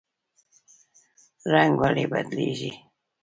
رنګ 1.51 1.73
ولې 1.81 2.05
بدلیږي؟ 2.11 2.71